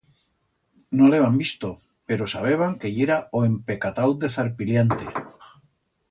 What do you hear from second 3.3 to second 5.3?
o empecatau de Zarpiliante.